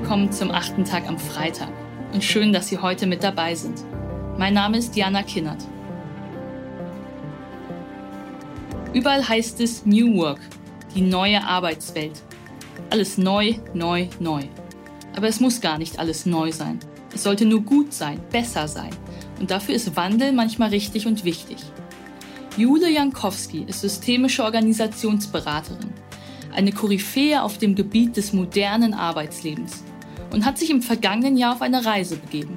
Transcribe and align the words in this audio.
willkommen 0.00 0.32
zum 0.32 0.50
achten 0.50 0.84
Tag 0.84 1.06
am 1.06 1.20
Freitag 1.20 1.70
und 2.12 2.24
schön, 2.24 2.52
dass 2.52 2.66
Sie 2.66 2.78
heute 2.78 3.06
mit 3.06 3.22
dabei 3.22 3.54
sind. 3.54 3.84
Mein 4.36 4.52
Name 4.52 4.78
ist 4.78 4.96
Diana 4.96 5.22
Kinnert. 5.22 5.62
Überall 8.92 9.28
heißt 9.28 9.60
es 9.60 9.86
New 9.86 10.16
Work, 10.16 10.40
die 10.96 11.00
neue 11.00 11.40
Arbeitswelt. 11.44 12.24
Alles 12.90 13.18
neu, 13.18 13.54
neu, 13.72 14.08
neu. 14.18 14.42
Aber 15.14 15.28
es 15.28 15.38
muss 15.38 15.60
gar 15.60 15.78
nicht 15.78 16.00
alles 16.00 16.26
neu 16.26 16.50
sein. 16.50 16.80
Es 17.14 17.22
sollte 17.22 17.44
nur 17.44 17.60
gut 17.60 17.92
sein, 17.92 18.18
besser 18.32 18.66
sein. 18.66 18.90
Und 19.38 19.52
dafür 19.52 19.76
ist 19.76 19.94
Wandel 19.94 20.32
manchmal 20.32 20.70
richtig 20.70 21.06
und 21.06 21.24
wichtig. 21.24 21.58
Jule 22.56 22.90
Jankowski 22.90 23.62
ist 23.68 23.82
systemische 23.82 24.42
Organisationsberaterin, 24.42 25.92
eine 26.54 26.72
Koryphäe 26.72 27.42
auf 27.42 27.58
dem 27.58 27.74
Gebiet 27.74 28.16
des 28.16 28.32
modernen 28.32 28.94
Arbeitslebens 28.94 29.84
und 30.32 30.44
hat 30.44 30.58
sich 30.58 30.70
im 30.70 30.82
vergangenen 30.82 31.36
Jahr 31.36 31.54
auf 31.54 31.62
eine 31.62 31.84
Reise 31.84 32.16
begeben. 32.16 32.54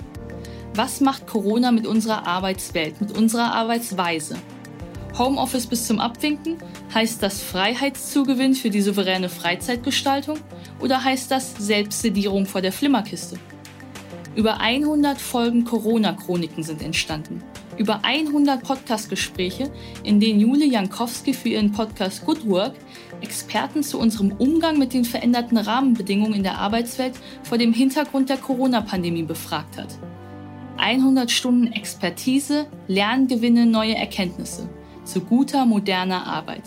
Was 0.74 1.02
macht 1.02 1.28
Corona 1.28 1.72
mit 1.72 1.88
unserer 1.88 2.28
Arbeitswelt, 2.28 3.02
mit 3.02 3.18
unserer 3.18 3.54
Arbeitsweise? 3.54 4.36
Homeoffice 5.18 5.66
bis 5.66 5.88
zum 5.88 6.00
Abwinken? 6.00 6.58
Heißt 6.94 7.24
das 7.24 7.42
Freiheitszugewinn 7.42 8.54
für 8.54 8.70
die 8.70 8.82
souveräne 8.82 9.30
Freizeitgestaltung? 9.30 10.38
Oder 10.80 11.04
heißt 11.04 11.32
das 11.32 11.56
Selbstsedierung 11.58 12.46
vor 12.46 12.62
der 12.62 12.72
Flimmerkiste? 12.72 13.40
Über 14.36 14.60
100 14.60 15.20
Folgen 15.20 15.66
Corona-Chroniken 15.66 16.62
sind 16.62 16.84
entstanden. 16.84 17.42
Über 17.78 18.00
100 18.04 18.64
Podcast-Gespräche, 18.64 19.72
in 20.04 20.20
denen 20.20 20.40
Jule 20.40 20.66
Jankowski 20.66 21.34
für 21.34 21.50
ihren 21.50 21.72
Podcast 21.72 22.26
Good 22.26 22.48
Work 22.48 22.74
Experten 23.22 23.84
zu 23.84 24.00
unserem 24.00 24.32
Umgang 24.32 24.78
mit 24.78 24.94
den 24.94 25.06
veränderten 25.06 25.58
Rahmenbedingungen 25.58 26.34
in 26.34 26.44
der 26.44 26.58
Arbeitswelt 26.58 27.14
vor 27.44 27.58
dem 27.58 27.74
Hintergrund 27.74 28.30
der 28.30 28.38
Corona-Pandemie 28.38 29.24
befragt 29.24 29.78
hat. 29.78 29.98
100 30.78 31.30
Stunden 31.32 31.72
Expertise, 31.72 32.68
Lerngewinne, 32.88 33.66
neue 33.66 33.96
Erkenntnisse 33.96 34.70
zu 35.04 35.22
guter 35.22 35.66
moderner 35.66 36.28
Arbeit. 36.28 36.64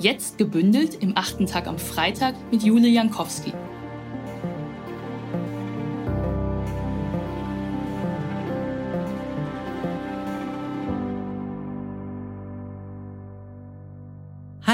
Jetzt 0.00 0.38
gebündelt 0.38 0.94
im 1.00 1.16
achten 1.16 1.46
Tag 1.46 1.66
am 1.66 1.78
Freitag 1.78 2.34
mit 2.50 2.62
Jule 2.62 2.88
Jankowski. 2.88 3.52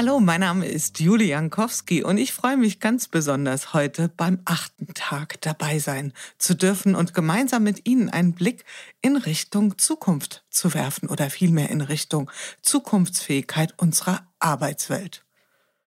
Hallo, 0.05 0.19
mein 0.19 0.41
Name 0.41 0.67
ist 0.67 0.99
Julie 0.99 1.29
Jankowski 1.29 2.03
und 2.03 2.19
ich 2.19 2.31
freue 2.31 2.57
mich 2.57 2.79
ganz 2.79 3.07
besonders 3.07 3.73
heute 3.73 4.07
beim 4.07 4.39
achten 4.45 4.93
Tag 4.93 5.41
dabei 5.41 5.79
sein 5.79 6.13
zu 6.37 6.53
dürfen 6.53 6.93
und 6.93 7.15
gemeinsam 7.15 7.63
mit 7.63 7.87
Ihnen 7.87 8.11
einen 8.11 8.33
Blick 8.33 8.65
in 9.01 9.17
Richtung 9.17 9.79
Zukunft 9.79 10.45
zu 10.51 10.75
werfen 10.75 11.09
oder 11.09 11.31
vielmehr 11.31 11.71
in 11.71 11.81
Richtung 11.81 12.29
Zukunftsfähigkeit 12.61 13.73
unserer 13.77 14.27
Arbeitswelt. 14.37 15.24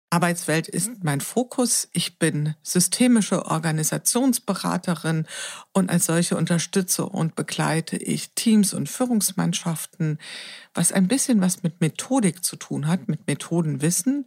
Arbeitswelt 0.08 0.68
ist 0.68 1.02
mein 1.02 1.20
Fokus. 1.20 1.88
Ich 1.92 2.18
bin 2.18 2.54
systemische 2.62 3.46
Organisationsberaterin 3.46 5.26
und 5.72 5.90
als 5.90 6.06
solche 6.06 6.36
unterstütze 6.36 7.06
und 7.06 7.34
begleite 7.34 7.96
ich 7.96 8.30
Teams 8.34 8.72
und 8.72 8.88
Führungsmannschaften, 8.88 10.18
was 10.74 10.92
ein 10.92 11.08
bisschen 11.08 11.40
was 11.40 11.64
mit 11.64 11.80
Methodik 11.80 12.44
zu 12.44 12.54
tun 12.54 12.86
hat, 12.86 13.08
mit 13.08 13.26
Methodenwissen, 13.26 14.26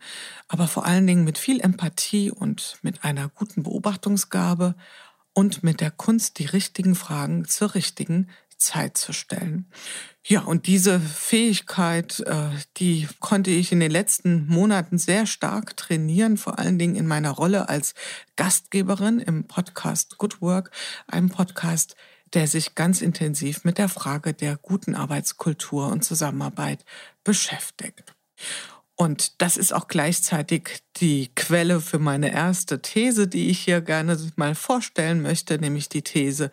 aber 0.49 0.67
vor 0.67 0.85
allen 0.85 1.07
Dingen 1.07 1.23
mit 1.23 1.37
viel 1.37 1.61
Empathie 1.61 2.29
und 2.29 2.77
mit 2.81 3.05
einer 3.05 3.29
guten 3.29 3.63
Beobachtungsgabe 3.63 4.75
und 5.33 5.63
mit 5.63 5.79
der 5.79 5.91
Kunst, 5.91 6.39
die 6.39 6.45
richtigen 6.45 6.95
Fragen 6.95 7.45
zur 7.45 7.73
richtigen 7.73 8.27
Zeit 8.59 8.97
zu 8.97 9.13
stellen. 9.13 9.71
Ja, 10.25 10.41
und 10.41 10.67
diese 10.67 10.99
Fähigkeit, 10.99 12.19
äh, 12.19 12.49
die 12.77 13.07
konnte 13.19 13.49
ich 13.49 13.71
in 13.71 13.79
den 13.79 13.89
letzten 13.89 14.47
Monaten 14.47 14.97
sehr 14.97 15.25
stark 15.25 15.75
trainieren, 15.75 16.37
vor 16.37 16.59
allen 16.59 16.77
Dingen 16.77 16.95
in 16.95 17.07
meiner 17.07 17.31
Rolle 17.31 17.69
als 17.69 17.95
Gastgeberin 18.35 19.19
im 19.19 19.45
Podcast 19.47 20.17
Good 20.17 20.41
Work, 20.41 20.71
einem 21.07 21.29
Podcast, 21.29 21.95
der 22.33 22.47
sich 22.47 22.75
ganz 22.75 23.01
intensiv 23.01 23.63
mit 23.63 23.77
der 23.77 23.89
Frage 23.89 24.33
der 24.33 24.57
guten 24.57 24.93
Arbeitskultur 24.93 25.87
und 25.87 26.03
Zusammenarbeit 26.03 26.85
beschäftigt. 27.23 28.13
Und 28.95 29.41
das 29.41 29.55
ist 29.55 29.73
auch 29.73 29.87
gleichzeitig 29.87 30.83
die 30.97 31.31
Quelle 31.33 31.79
für 31.79 31.99
meine 31.99 32.33
erste 32.33 32.81
These, 32.81 33.29
die 33.29 33.49
ich 33.49 33.59
hier 33.59 33.79
gerne 33.79 34.17
mal 34.35 34.55
vorstellen 34.55 35.21
möchte, 35.21 35.57
nämlich 35.57 35.87
die 35.87 36.01
These 36.01 36.51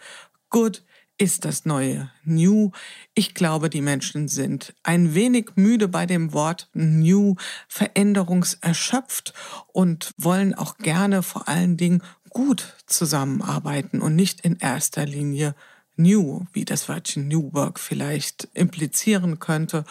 Good 0.49 0.84
ist 1.19 1.44
das 1.44 1.65
neue 1.65 2.10
New. 2.25 2.72
Ich 3.15 3.34
glaube, 3.34 3.71
die 3.71 3.81
Menschen 3.81 4.28
sind 4.28 4.75
ein 4.82 5.15
wenig 5.15 5.50
müde 5.56 5.88
bei 5.88 6.06
dem 6.06 6.32
Wort 6.32 6.69
New, 6.75 7.37
veränderungserschöpft 7.69 9.32
und 9.72 10.12
wollen 10.19 10.54
auch 10.54 10.77
gerne 10.78 11.22
vor 11.22 11.49
allen 11.49 11.77
Dingen 11.77 12.03
gut 12.28 12.75
zusammenarbeiten 12.87 14.03
und 14.03 14.15
nicht 14.15 14.43
in 14.43 14.56
erster 14.56 15.06
Linie 15.06 15.54
New, 15.97 16.44
wie 16.53 16.66
das 16.66 16.88
Wörtchen 16.88 17.28
New 17.28 17.53
Work 17.54 17.81
vielleicht 17.81 18.48
implizieren 18.53 19.38
könnte. 19.38 19.84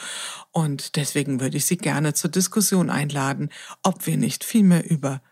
Und 0.52 0.96
deswegen 0.96 1.40
würde 1.40 1.58
ich 1.58 1.66
Sie 1.66 1.78
gerne 1.78 2.14
zur 2.14 2.30
Diskussion 2.30 2.92
einladen, 2.92 3.50
ob 3.82 4.06
wir 4.06 4.18
nicht 4.18 4.44
vielmehr 4.44 4.88
über 4.88 5.24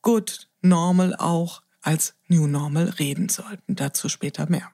Good 0.00 0.48
Normal 0.62 1.14
auch 1.16 1.62
als 1.82 2.14
New 2.28 2.46
Normal 2.46 2.88
reden 2.98 3.28
sollten. 3.28 3.76
Dazu 3.76 4.08
später 4.08 4.48
mehr. 4.48 4.70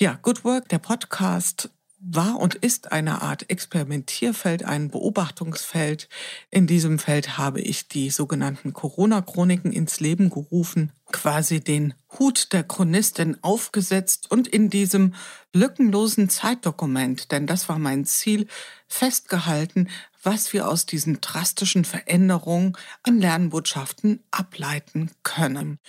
Ja, 0.00 0.16
Good 0.22 0.44
Work, 0.44 0.68
der 0.68 0.78
Podcast 0.78 1.70
war 1.98 2.38
und 2.38 2.54
ist 2.54 2.92
eine 2.92 3.20
Art 3.20 3.50
Experimentierfeld, 3.50 4.64
ein 4.64 4.92
Beobachtungsfeld. 4.92 6.08
In 6.52 6.68
diesem 6.68 7.00
Feld 7.00 7.36
habe 7.36 7.60
ich 7.60 7.88
die 7.88 8.10
sogenannten 8.10 8.72
Corona-Chroniken 8.72 9.72
ins 9.72 9.98
Leben 9.98 10.30
gerufen, 10.30 10.92
quasi 11.10 11.58
den 11.58 11.94
Hut 12.16 12.52
der 12.52 12.62
Chronistin 12.62 13.38
aufgesetzt 13.42 14.30
und 14.30 14.46
in 14.46 14.70
diesem 14.70 15.14
lückenlosen 15.52 16.28
Zeitdokument, 16.28 17.32
denn 17.32 17.48
das 17.48 17.68
war 17.68 17.80
mein 17.80 18.04
Ziel, 18.04 18.46
festgehalten, 18.86 19.88
was 20.22 20.52
wir 20.52 20.68
aus 20.68 20.86
diesen 20.86 21.20
drastischen 21.20 21.84
Veränderungen 21.84 22.76
an 23.02 23.18
Lernbotschaften 23.18 24.22
ableiten 24.30 25.10
können. 25.24 25.80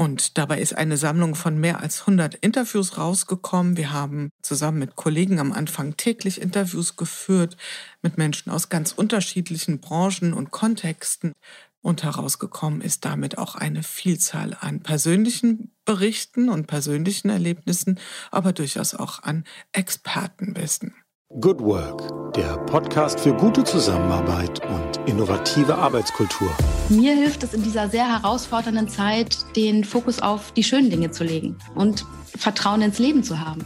Und 0.00 0.38
dabei 0.38 0.62
ist 0.62 0.78
eine 0.78 0.96
Sammlung 0.96 1.34
von 1.34 1.60
mehr 1.60 1.80
als 1.80 2.00
100 2.00 2.34
Interviews 2.36 2.96
rausgekommen. 2.96 3.76
Wir 3.76 3.92
haben 3.92 4.30
zusammen 4.40 4.78
mit 4.78 4.96
Kollegen 4.96 5.38
am 5.38 5.52
Anfang 5.52 5.94
täglich 5.98 6.40
Interviews 6.40 6.96
geführt 6.96 7.58
mit 8.00 8.16
Menschen 8.16 8.50
aus 8.50 8.70
ganz 8.70 8.92
unterschiedlichen 8.92 9.78
Branchen 9.82 10.32
und 10.32 10.52
Kontexten. 10.52 11.34
Und 11.82 12.02
herausgekommen 12.02 12.80
ist 12.80 13.04
damit 13.04 13.36
auch 13.36 13.56
eine 13.56 13.82
Vielzahl 13.82 14.56
an 14.58 14.80
persönlichen 14.80 15.70
Berichten 15.84 16.48
und 16.48 16.66
persönlichen 16.66 17.28
Erlebnissen, 17.28 18.00
aber 18.30 18.54
durchaus 18.54 18.94
auch 18.94 19.22
an 19.22 19.44
Expertenwissen. 19.72 20.94
Good 21.38 21.60
Work, 21.60 22.34
der 22.34 22.56
Podcast 22.66 23.20
für 23.20 23.32
gute 23.32 23.62
Zusammenarbeit 23.62 24.60
und 24.68 25.08
innovative 25.08 25.76
Arbeitskultur. 25.76 26.50
Mir 26.88 27.14
hilft 27.14 27.44
es 27.44 27.54
in 27.54 27.62
dieser 27.62 27.88
sehr 27.88 28.08
herausfordernden 28.08 28.88
Zeit, 28.88 29.38
den 29.54 29.84
Fokus 29.84 30.18
auf 30.18 30.50
die 30.50 30.64
schönen 30.64 30.90
Dinge 30.90 31.12
zu 31.12 31.22
legen 31.22 31.56
und 31.76 32.04
Vertrauen 32.36 32.82
ins 32.82 32.98
Leben 32.98 33.22
zu 33.22 33.38
haben. 33.38 33.64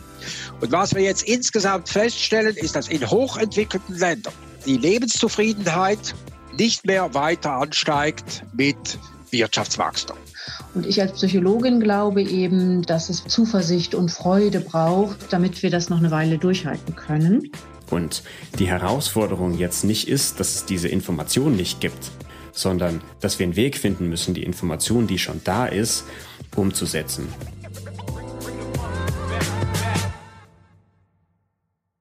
Und 0.61 0.73
was 0.73 0.95
wir 0.95 1.01
jetzt 1.01 1.23
insgesamt 1.27 1.89
feststellen, 1.89 2.55
ist, 2.55 2.77
dass 2.77 2.89
in 2.89 3.09
hochentwickelten 3.09 3.97
Ländern 3.97 4.35
die 4.67 4.77
Lebenszufriedenheit 4.77 6.15
nicht 6.59 6.85
mehr 6.85 7.15
weiter 7.15 7.53
ansteigt 7.53 8.45
mit 8.53 8.99
Wirtschaftswachstum. 9.31 10.19
Und 10.75 10.87
ich 10.87 11.01
als 11.01 11.13
Psychologin 11.13 11.79
glaube 11.79 12.23
eben, 12.23 12.83
dass 12.83 13.09
es 13.09 13.25
Zuversicht 13.25 13.95
und 13.95 14.11
Freude 14.11 14.61
braucht, 14.61 15.33
damit 15.33 15.63
wir 15.63 15.71
das 15.71 15.89
noch 15.89 15.99
eine 15.99 16.11
Weile 16.11 16.37
durchhalten 16.39 16.97
können. 16.97 17.53
Und 17.91 18.25
die 18.59 18.67
Herausforderung 18.67 19.57
jetzt 19.57 19.85
nicht 19.85 20.09
ist, 20.09 20.41
dass 20.41 20.57
es 20.57 20.65
diese 20.65 20.89
Information 20.89 21.55
nicht 21.55 21.81
gibt, 21.81 22.11
sondern 22.51 23.03
dass 23.21 23.39
wir 23.39 23.45
einen 23.45 23.57
Weg 23.57 23.77
finden 23.77 24.09
müssen, 24.09 24.35
die 24.35 24.43
Information, 24.43 25.07
die 25.07 25.19
schon 25.19 25.41
da 25.45 25.67
ist, 25.67 26.05
umzusetzen. 26.57 27.29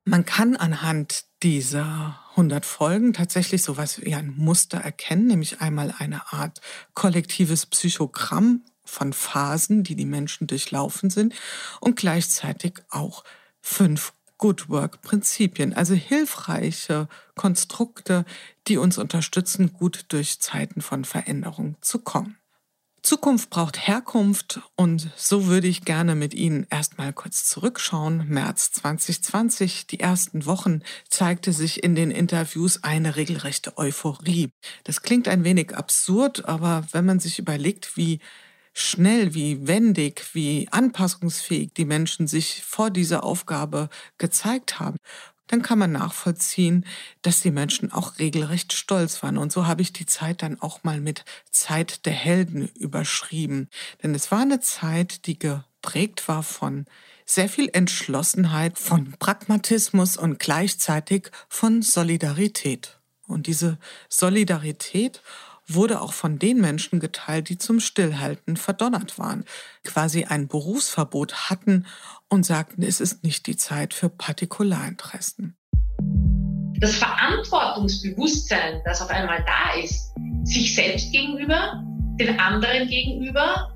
Man 0.05 0.25
kann 0.25 0.55
anhand 0.55 1.25
dieser 1.43 2.19
100 2.31 2.65
Folgen 2.65 3.13
tatsächlich 3.13 3.61
sowas 3.63 4.01
wie 4.01 4.15
ein 4.15 4.33
Muster 4.37 4.77
erkennen, 4.77 5.27
nämlich 5.27 5.59
einmal 5.59 5.93
eine 5.97 6.31
Art 6.31 6.61
kollektives 6.93 7.65
Psychogramm 7.65 8.63
von 8.85 9.11
Phasen, 9.13 9.83
die 9.83 9.95
die 9.95 10.05
Menschen 10.05 10.47
durchlaufen 10.47 11.09
sind 11.09 11.35
und 11.81 11.97
gleichzeitig 11.97 12.81
auch 12.89 13.23
fünf 13.61 14.13
Good 14.37 14.69
Work 14.69 15.01
Prinzipien, 15.01 15.73
also 15.73 15.93
hilfreiche 15.93 17.07
Konstrukte, 17.35 18.25
die 18.67 18.77
uns 18.77 18.97
unterstützen, 18.97 19.73
gut 19.73 20.05
durch 20.09 20.39
Zeiten 20.39 20.81
von 20.81 21.05
Veränderung 21.05 21.75
zu 21.81 21.99
kommen. 21.99 22.37
Zukunft 23.03 23.49
braucht 23.49 23.85
Herkunft 23.85 24.61
und 24.77 25.11
so 25.17 25.47
würde 25.47 25.67
ich 25.67 25.83
gerne 25.83 26.15
mit 26.15 26.33
Ihnen 26.33 26.65
erstmal 26.69 27.11
kurz 27.11 27.43
zurückschauen. 27.43 28.29
März 28.29 28.71
2020, 28.71 29.87
die 29.87 29.99
ersten 29.99 30.45
Wochen, 30.45 30.83
zeigte 31.09 31.51
sich 31.51 31.83
in 31.83 31.95
den 31.95 32.11
Interviews 32.11 32.81
eine 32.85 33.17
regelrechte 33.17 33.77
Euphorie. 33.77 34.51
Das 34.85 35.01
klingt 35.01 35.27
ein 35.27 35.43
wenig 35.43 35.75
absurd, 35.75 36.45
aber 36.45 36.87
wenn 36.93 37.03
man 37.05 37.19
sich 37.19 37.39
überlegt, 37.39 37.97
wie 37.97 38.19
schnell, 38.73 39.33
wie 39.33 39.67
wendig, 39.67 40.33
wie 40.33 40.69
anpassungsfähig 40.71 41.73
die 41.73 41.85
Menschen 41.85 42.27
sich 42.27 42.63
vor 42.63 42.89
dieser 42.89 43.25
Aufgabe 43.25 43.89
gezeigt 44.17 44.79
haben 44.79 44.97
dann 45.47 45.61
kann 45.61 45.79
man 45.79 45.91
nachvollziehen, 45.91 46.85
dass 47.21 47.41
die 47.41 47.51
Menschen 47.51 47.91
auch 47.91 48.19
regelrecht 48.19 48.73
stolz 48.73 49.21
waren. 49.23 49.37
Und 49.37 49.51
so 49.51 49.67
habe 49.67 49.81
ich 49.81 49.93
die 49.93 50.05
Zeit 50.05 50.41
dann 50.41 50.61
auch 50.61 50.83
mal 50.83 50.99
mit 50.99 51.25
Zeit 51.51 52.05
der 52.05 52.13
Helden 52.13 52.69
überschrieben. 52.75 53.69
Denn 54.01 54.15
es 54.15 54.31
war 54.31 54.41
eine 54.41 54.61
Zeit, 54.61 55.25
die 55.27 55.37
geprägt 55.37 56.27
war 56.27 56.43
von 56.43 56.85
sehr 57.25 57.49
viel 57.49 57.69
Entschlossenheit, 57.71 58.77
von 58.77 59.13
Pragmatismus 59.19 60.17
und 60.17 60.39
gleichzeitig 60.39 61.29
von 61.49 61.81
Solidarität. 61.81 62.99
Und 63.27 63.47
diese 63.47 63.77
Solidarität 64.09 65.21
wurde 65.67 66.01
auch 66.01 66.13
von 66.13 66.39
den 66.39 66.59
Menschen 66.59 66.99
geteilt, 66.99 67.49
die 67.49 67.57
zum 67.57 67.79
Stillhalten 67.79 68.57
verdonnert 68.57 69.17
waren, 69.17 69.45
quasi 69.83 70.25
ein 70.25 70.47
Berufsverbot 70.47 71.49
hatten 71.49 71.85
und 72.33 72.45
sagten, 72.45 72.81
es 72.81 72.99
ist 72.99 73.23
nicht 73.23 73.45
die 73.45 73.55
Zeit 73.55 73.93
für 73.93 74.09
Partikularinteressen. 74.09 75.55
Das 76.79 76.95
Verantwortungsbewusstsein, 76.95 78.81
das 78.85 79.01
auf 79.01 79.09
einmal 79.09 79.45
da 79.45 79.79
ist, 79.79 80.13
sich 80.43 80.75
selbst 80.75 81.11
gegenüber, 81.11 81.83
den 82.19 82.39
anderen 82.39 82.87
gegenüber 82.87 83.69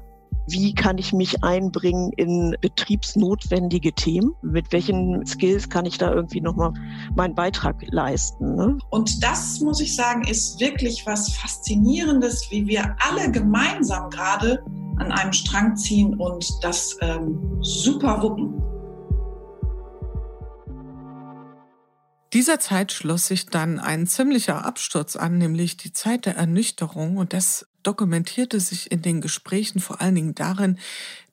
wie 0.50 0.74
kann 0.74 0.98
ich 0.98 1.12
mich 1.12 1.44
einbringen 1.44 2.12
in 2.16 2.56
betriebsnotwendige 2.62 3.92
Themen? 3.92 4.32
Mit 4.42 4.72
welchen 4.72 5.26
Skills 5.26 5.70
kann 5.70 5.86
ich 5.86 5.98
da 5.98 6.14
irgendwie 6.14 6.40
nochmal 6.40 6.74
meinen 7.16 7.36
Beitrag 7.36 7.76
leisten? 7.90 8.56
Ne? 8.56 8.78
Und 8.90 9.22
das, 9.22 9.60
muss 9.60 9.82
ich 9.82 9.94
sagen, 9.94 10.26
ist 10.26 10.60
wirklich 10.62 11.06
was 11.06 11.34
Faszinierendes, 11.34 12.48
wie 12.50 12.66
wir 12.66 12.96
alle 13.00 13.30
gemeinsam 13.30 14.10
gerade 14.10 14.64
an 15.00 15.12
einem 15.12 15.34
Strang 15.34 15.76
ziehen 15.76 16.14
und 16.16 16.46
das 16.62 16.98
ähm, 17.02 17.60
super 17.62 18.22
wuppen. 18.22 18.62
Dieser 22.34 22.60
Zeit 22.60 22.92
schloss 22.92 23.28
sich 23.28 23.46
dann 23.46 23.80
ein 23.80 24.06
ziemlicher 24.06 24.66
Absturz 24.66 25.16
an, 25.16 25.38
nämlich 25.38 25.78
die 25.78 25.94
Zeit 25.94 26.26
der 26.26 26.36
Ernüchterung. 26.36 27.18
Und 27.18 27.32
das 27.34 27.68
dokumentierte 27.84 28.60
sich 28.60 28.92
in 28.92 29.02
den 29.02 29.22
Gesprächen 29.22 29.80
vor 29.80 30.02
allen 30.02 30.16
Dingen 30.16 30.36
darin, 30.36 30.78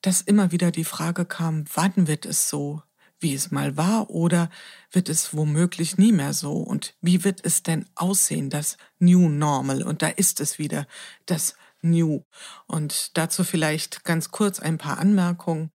dass 0.01 0.21
immer 0.21 0.51
wieder 0.51 0.71
die 0.71 0.85
Frage 0.85 1.25
kam, 1.25 1.65
wann 1.73 2.07
wird 2.07 2.25
es 2.25 2.49
so, 2.49 2.81
wie 3.19 3.33
es 3.33 3.51
mal 3.51 3.75
war, 3.75 4.09
oder 4.09 4.49
wird 4.91 5.09
es 5.09 5.35
womöglich 5.35 5.97
nie 5.97 6.13
mehr 6.13 6.33
so? 6.33 6.53
Und 6.53 6.95
wie 7.01 7.25
wird 7.25 7.43
es 7.43 7.61
denn 7.61 7.85
aussehen, 7.95 8.49
das 8.49 8.77
New 8.97 9.27
Normal? 9.27 9.83
Und 9.83 10.01
da 10.01 10.07
ist 10.07 10.39
es 10.39 10.59
wieder, 10.59 10.87
das 11.25 11.55
New. 11.85 12.23
Und 12.67 13.17
dazu 13.17 13.43
vielleicht 13.43 14.03
ganz 14.03 14.31
kurz 14.31 14.59
ein 14.59 14.77
paar 14.77 14.99
Anmerkungen. 14.99 15.71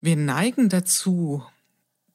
Wir 0.00 0.16
neigen 0.16 0.68
dazu, 0.68 1.42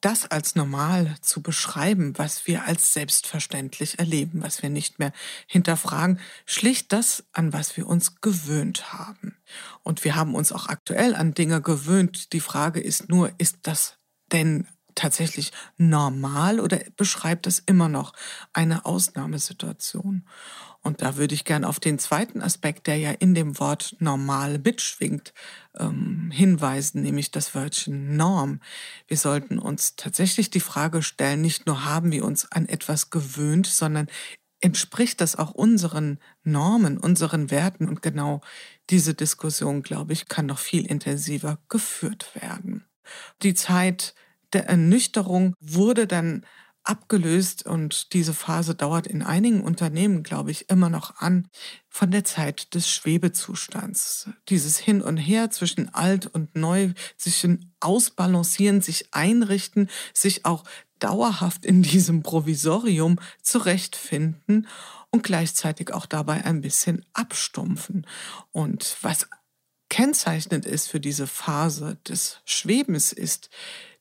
das 0.00 0.30
als 0.30 0.54
normal 0.54 1.14
zu 1.20 1.42
beschreiben, 1.42 2.16
was 2.16 2.46
wir 2.46 2.64
als 2.64 2.94
selbstverständlich 2.94 3.98
erleben, 3.98 4.42
was 4.42 4.62
wir 4.62 4.70
nicht 4.70 4.98
mehr 4.98 5.12
hinterfragen, 5.46 6.20
schlicht 6.46 6.92
das, 6.92 7.24
an 7.32 7.52
was 7.52 7.76
wir 7.76 7.86
uns 7.86 8.20
gewöhnt 8.20 8.92
haben. 8.92 9.36
Und 9.82 10.04
wir 10.04 10.16
haben 10.16 10.34
uns 10.34 10.52
auch 10.52 10.68
aktuell 10.68 11.14
an 11.14 11.34
Dinge 11.34 11.60
gewöhnt. 11.60 12.32
Die 12.32 12.40
Frage 12.40 12.80
ist 12.80 13.08
nur, 13.08 13.32
ist 13.38 13.58
das 13.62 13.96
denn 14.32 14.66
tatsächlich 14.94 15.52
normal 15.76 16.60
oder 16.60 16.80
beschreibt 16.96 17.46
es 17.46 17.58
immer 17.58 17.88
noch 17.88 18.12
eine 18.52 18.84
Ausnahmesituation? 18.86 20.26
Und 20.82 21.02
da 21.02 21.16
würde 21.16 21.34
ich 21.34 21.44
gern 21.44 21.64
auf 21.64 21.78
den 21.78 21.98
zweiten 21.98 22.40
Aspekt, 22.40 22.86
der 22.86 22.96
ja 22.96 23.10
in 23.10 23.34
dem 23.34 23.58
Wort 23.58 23.96
normal 23.98 24.58
mitschwingt, 24.58 25.34
ähm, 25.78 26.30
hinweisen, 26.32 27.02
nämlich 27.02 27.30
das 27.30 27.54
Wörtchen 27.54 28.16
Norm. 28.16 28.60
Wir 29.06 29.18
sollten 29.18 29.58
uns 29.58 29.96
tatsächlich 29.96 30.48
die 30.50 30.60
Frage 30.60 31.02
stellen, 31.02 31.42
nicht 31.42 31.66
nur 31.66 31.84
haben 31.84 32.12
wir 32.12 32.24
uns 32.24 32.50
an 32.50 32.66
etwas 32.66 33.10
gewöhnt, 33.10 33.66
sondern 33.66 34.06
entspricht 34.60 35.20
das 35.20 35.36
auch 35.36 35.50
unseren 35.50 36.18
Normen, 36.44 36.98
unseren 36.98 37.50
Werten? 37.50 37.88
Und 37.88 38.02
genau 38.02 38.40
diese 38.88 39.14
Diskussion, 39.14 39.82
glaube 39.82 40.12
ich, 40.12 40.28
kann 40.28 40.46
noch 40.46 40.58
viel 40.58 40.86
intensiver 40.86 41.58
geführt 41.68 42.34
werden. 42.34 42.84
Die 43.42 43.54
Zeit 43.54 44.14
der 44.52 44.66
Ernüchterung 44.66 45.54
wurde 45.60 46.06
dann 46.06 46.44
abgelöst 46.84 47.66
und 47.66 48.12
diese 48.12 48.34
Phase 48.34 48.74
dauert 48.74 49.06
in 49.06 49.22
einigen 49.22 49.62
Unternehmen, 49.62 50.22
glaube 50.22 50.50
ich, 50.50 50.70
immer 50.70 50.88
noch 50.88 51.16
an 51.16 51.48
von 51.88 52.10
der 52.10 52.24
Zeit 52.24 52.74
des 52.74 52.88
Schwebezustands. 52.88 54.30
Dieses 54.48 54.78
Hin 54.78 55.02
und 55.02 55.16
Her 55.16 55.50
zwischen 55.50 55.92
alt 55.94 56.26
und 56.26 56.56
neu, 56.56 56.92
sich 57.16 57.46
ausbalancieren, 57.80 58.80
sich 58.80 59.12
einrichten, 59.12 59.90
sich 60.14 60.44
auch 60.46 60.64
dauerhaft 60.98 61.64
in 61.64 61.82
diesem 61.82 62.22
Provisorium 62.22 63.18
zurechtfinden 63.42 64.66
und 65.10 65.22
gleichzeitig 65.22 65.92
auch 65.92 66.06
dabei 66.06 66.44
ein 66.44 66.60
bisschen 66.60 67.04
abstumpfen. 67.12 68.06
Und 68.52 68.96
was 69.02 69.28
kennzeichnend 69.90 70.64
ist 70.64 70.88
für 70.88 71.00
diese 71.00 71.26
Phase 71.26 71.98
des 72.08 72.40
Schwebens 72.46 73.12
ist, 73.12 73.50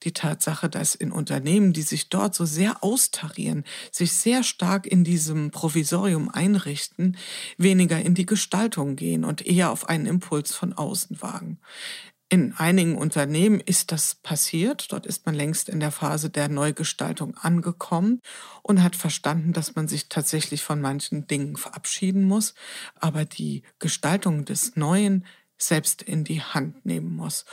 die 0.04 0.14
Tatsache, 0.14 0.70
dass 0.70 0.96
in 0.96 1.12
Unternehmen, 1.12 1.74
die 1.74 1.82
sich 1.82 2.08
dort 2.08 2.34
so 2.34 2.46
sehr 2.46 2.84
austarieren, 2.84 3.66
sich 3.92 4.14
sehr 4.14 4.44
stark 4.44 4.88
in 4.88 5.04
diesem 5.04 5.52
Provisorium 5.52 6.30
einrichten, 6.30 7.18
weniger 7.58 8.00
in 8.00 8.16
die 8.16 8.26
Gestaltung 8.26 8.96
gehen 8.96 9.26
und 9.26 9.46
eher 9.46 9.72
auf 9.72 9.90
einen 9.90 10.06
Impuls 10.06 10.56
von 10.56 10.72
außen 10.72 11.22
wagen. 11.22 11.60
In 12.32 12.54
einigen 12.54 12.96
Unternehmen 12.96 13.60
ist 13.60 13.92
das 13.92 14.14
passiert. 14.14 14.92
Dort 14.92 15.08
ist 15.08 15.26
man 15.26 15.34
längst 15.34 15.68
in 15.68 15.80
der 15.80 15.90
Phase 15.90 16.30
der 16.30 16.48
Neugestaltung 16.48 17.36
angekommen 17.36 18.22
und 18.62 18.84
hat 18.84 18.96
verstanden, 18.96 19.52
dass 19.52 19.74
man 19.74 19.88
sich 19.88 20.10
tatsächlich 20.10 20.64
von 20.64 20.80
manchen 20.80 21.26
Dingen 21.26 21.56
verabschieden 21.56 22.26
muss, 22.26 22.54
aber 22.94 23.26
die 23.26 23.64
Gestaltung 23.80 24.46
des 24.46 24.76
Neuen 24.76 25.26
selbst 25.62 26.02
in 26.02 26.24
die 26.24 26.42
Hand 26.42 26.86
nehmen 26.86 27.16
muss. 27.16 27.46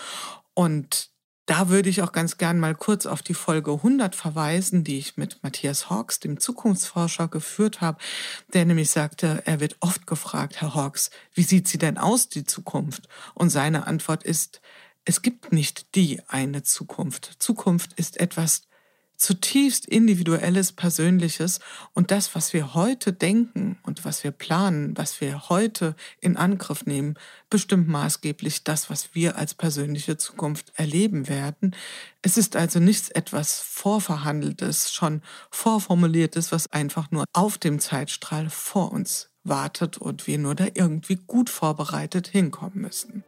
Und 0.55 1.11
da 1.47 1.69
würde 1.69 1.89
ich 1.89 2.03
auch 2.03 2.11
ganz 2.11 2.39
gern 2.39 2.59
mal 2.59 2.75
kurz 2.75 3.07
auf 3.07 3.23
die 3.23 3.35
Folge 3.35 3.71
100 3.71 4.17
verweisen, 4.17 4.83
die 4.83 4.99
ich 4.99 5.17
mit 5.17 5.43
Matthias 5.45 5.89
Hawks, 5.89 6.19
dem 6.19 6.41
Zukunftsforscher, 6.41 7.29
geführt 7.29 7.81
habe, 7.81 7.99
der 8.53 8.65
nämlich 8.65 8.91
sagte, 8.91 9.43
er 9.47 9.61
wird 9.61 9.77
oft 9.79 10.09
gefragt, 10.09 10.61
Herr 10.61 10.75
Hawks, 10.75 11.11
wie 11.35 11.45
sieht 11.45 11.69
sie 11.69 11.79
denn 11.79 11.99
aus, 11.99 12.29
die 12.29 12.45
Zukunft? 12.45 13.09
Und 13.35 13.51
seine 13.51 13.87
Antwort 13.87 14.25
ist, 14.25 14.61
es 15.05 15.23
gibt 15.23 15.53
nicht 15.53 15.95
die 15.95 16.21
eine 16.27 16.65
Zukunft. 16.65 17.37
Zukunft 17.39 17.93
ist 17.93 18.19
etwas 18.19 18.63
zutiefst 19.17 19.87
individuelles, 19.87 20.73
persönliches 20.73 21.61
und 21.95 22.11
das, 22.11 22.35
was 22.35 22.53
wir 22.53 22.75
heute 22.75 23.13
denken 23.13 23.79
und 23.83 24.05
was 24.05 24.25
wir 24.25 24.31
planen, 24.31 24.97
was 24.97 25.21
wir 25.21 25.49
heute 25.49 25.95
in 26.21 26.37
Angriff 26.37 26.87
nehmen, 26.87 27.15
bestimmt 27.51 27.89
maßgeblich 27.89 28.65
das, 28.65 28.91
was 28.91 29.15
wir 29.15 29.37
als 29.37 29.55
persönliche 29.55 30.17
Zukunft 30.17 30.73
erleben 30.77 31.29
werden. 31.29 31.75
Es 32.23 32.37
ist 32.37 32.57
also 32.57 32.79
nichts 32.79 33.09
etwas 33.09 33.61
Vorverhandeltes, 33.61 34.93
schon 34.93 35.23
Vorformuliertes, 35.51 36.53
was 36.53 36.73
einfach 36.73 37.11
nur 37.11 37.25
auf 37.33 37.59
dem 37.59 37.79
Zeitstrahl 37.81 38.51
vor 38.51 38.93
uns 38.93 39.31
wartet 39.45 39.99
und 39.99 40.27
wir 40.27 40.39
nur 40.39 40.55
da 40.55 40.67
irgendwie 40.75 41.17
gut 41.17 41.51
vorbereitet 41.51 42.29
hinkommen 42.29 42.81
müssen. 42.81 43.25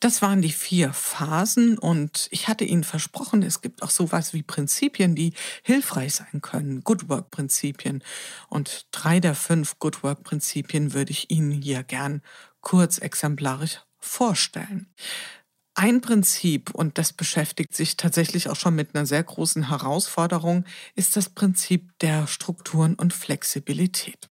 Das 0.00 0.22
waren 0.22 0.40
die 0.40 0.52
vier 0.52 0.94
Phasen 0.94 1.76
und 1.76 2.28
ich 2.30 2.48
hatte 2.48 2.64
Ihnen 2.64 2.84
versprochen, 2.84 3.42
es 3.42 3.60
gibt 3.60 3.82
auch 3.82 3.90
sowas 3.90 4.32
wie 4.32 4.42
Prinzipien, 4.42 5.14
die 5.14 5.34
hilfreich 5.62 6.14
sein 6.14 6.40
können, 6.40 6.82
Good 6.82 7.10
Work 7.10 7.30
Prinzipien. 7.30 8.02
Und 8.48 8.86
drei 8.92 9.20
der 9.20 9.34
fünf 9.34 9.78
Good 9.78 10.02
Work 10.02 10.24
Prinzipien 10.24 10.94
würde 10.94 11.10
ich 11.10 11.30
Ihnen 11.30 11.52
hier 11.52 11.82
gern 11.82 12.22
kurz 12.62 12.96
exemplarisch 12.96 13.80
vorstellen. 13.98 14.86
Ein 15.74 16.00
Prinzip, 16.00 16.74
und 16.74 16.96
das 16.96 17.12
beschäftigt 17.12 17.74
sich 17.76 17.98
tatsächlich 17.98 18.48
auch 18.48 18.56
schon 18.56 18.74
mit 18.74 18.94
einer 18.94 19.04
sehr 19.06 19.22
großen 19.22 19.68
Herausforderung, 19.68 20.64
ist 20.94 21.16
das 21.16 21.28
Prinzip 21.28 21.98
der 22.00 22.26
Strukturen 22.26 22.94
und 22.94 23.12
Flexibilität. 23.12 24.30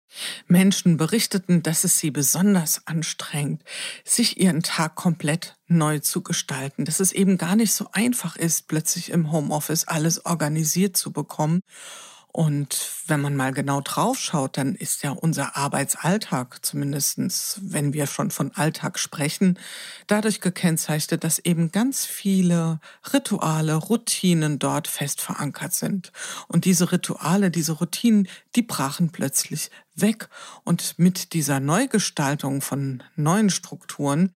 Menschen 0.46 0.96
berichteten, 0.96 1.62
dass 1.62 1.84
es 1.84 1.98
sie 1.98 2.10
besonders 2.10 2.86
anstrengt, 2.86 3.62
sich 4.04 4.40
ihren 4.40 4.62
Tag 4.62 4.94
komplett 4.94 5.56
neu 5.66 5.98
zu 5.98 6.22
gestalten, 6.22 6.84
dass 6.84 7.00
es 7.00 7.12
eben 7.12 7.38
gar 7.38 7.56
nicht 7.56 7.72
so 7.72 7.88
einfach 7.92 8.36
ist, 8.36 8.68
plötzlich 8.68 9.10
im 9.10 9.32
Homeoffice 9.32 9.88
alles 9.88 10.24
organisiert 10.24 10.96
zu 10.96 11.12
bekommen 11.12 11.60
und 12.36 12.90
wenn 13.06 13.20
man 13.20 13.36
mal 13.36 13.52
genau 13.52 13.80
drauf 13.80 14.18
schaut, 14.18 14.56
dann 14.56 14.74
ist 14.74 15.04
ja 15.04 15.12
unser 15.12 15.56
Arbeitsalltag, 15.56 16.66
zumindestens 16.66 17.60
wenn 17.62 17.92
wir 17.92 18.08
schon 18.08 18.32
von 18.32 18.50
Alltag 18.50 18.98
sprechen, 18.98 19.56
dadurch 20.08 20.40
gekennzeichnet, 20.40 21.22
dass 21.22 21.38
eben 21.38 21.70
ganz 21.70 22.06
viele 22.06 22.80
Rituale, 23.12 23.76
Routinen 23.76 24.58
dort 24.58 24.88
fest 24.88 25.20
verankert 25.20 25.74
sind. 25.74 26.10
Und 26.48 26.64
diese 26.64 26.90
Rituale, 26.90 27.52
diese 27.52 27.70
Routinen, 27.70 28.26
die 28.56 28.62
brachen 28.62 29.12
plötzlich 29.12 29.70
weg. 29.94 30.28
Und 30.64 30.98
mit 30.98 31.34
dieser 31.34 31.60
Neugestaltung 31.60 32.62
von 32.62 33.04
neuen 33.14 33.48
Strukturen 33.48 34.34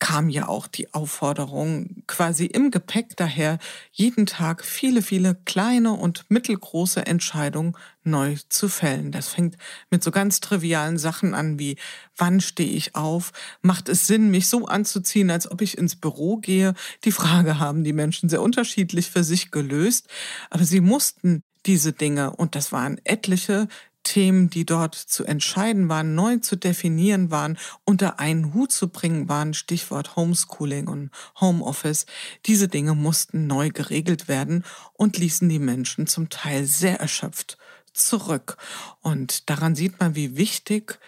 kam 0.00 0.28
ja 0.28 0.48
auch 0.48 0.66
die 0.66 0.92
Aufforderung 0.92 2.02
quasi 2.08 2.46
im 2.46 2.70
Gepäck 2.70 3.16
daher, 3.16 3.58
jeden 3.92 4.26
Tag 4.26 4.64
viele, 4.64 5.02
viele 5.02 5.36
kleine 5.44 5.92
und 5.92 6.24
mittelgroße 6.28 7.06
Entscheidungen 7.06 7.76
neu 8.02 8.36
zu 8.48 8.68
fällen. 8.68 9.12
Das 9.12 9.28
fängt 9.28 9.56
mit 9.90 10.02
so 10.02 10.10
ganz 10.10 10.40
trivialen 10.40 10.98
Sachen 10.98 11.34
an 11.34 11.58
wie, 11.58 11.76
wann 12.16 12.40
stehe 12.40 12.72
ich 12.72 12.96
auf? 12.96 13.32
Macht 13.62 13.88
es 13.88 14.06
Sinn, 14.06 14.30
mich 14.30 14.48
so 14.48 14.66
anzuziehen, 14.66 15.30
als 15.30 15.50
ob 15.50 15.60
ich 15.60 15.78
ins 15.78 15.96
Büro 15.96 16.38
gehe? 16.38 16.74
Die 17.04 17.12
Frage 17.12 17.58
haben 17.58 17.84
die 17.84 17.92
Menschen 17.92 18.28
sehr 18.28 18.42
unterschiedlich 18.42 19.10
für 19.10 19.22
sich 19.22 19.50
gelöst, 19.50 20.08
aber 20.48 20.64
sie 20.64 20.80
mussten 20.80 21.42
diese 21.66 21.92
Dinge, 21.92 22.30
und 22.30 22.54
das 22.54 22.72
waren 22.72 22.98
etliche, 23.04 23.68
Themen, 24.02 24.50
die 24.50 24.66
dort 24.66 24.94
zu 24.94 25.24
entscheiden 25.24 25.88
waren, 25.88 26.14
neu 26.14 26.38
zu 26.38 26.56
definieren 26.56 27.30
waren, 27.30 27.58
unter 27.84 28.18
einen 28.18 28.54
Hut 28.54 28.72
zu 28.72 28.88
bringen 28.88 29.28
waren, 29.28 29.54
Stichwort 29.54 30.16
Homeschooling 30.16 30.88
und 30.88 31.10
Homeoffice. 31.40 32.06
Diese 32.46 32.68
Dinge 32.68 32.94
mussten 32.94 33.46
neu 33.46 33.70
geregelt 33.70 34.28
werden 34.28 34.64
und 34.94 35.18
ließen 35.18 35.48
die 35.48 35.58
Menschen 35.58 36.06
zum 36.06 36.28
Teil 36.28 36.64
sehr 36.64 37.00
erschöpft 37.00 37.58
zurück. 37.92 38.56
Und 39.00 39.50
daran 39.50 39.74
sieht 39.74 40.00
man, 40.00 40.14
wie 40.14 40.36
wichtig 40.36 40.98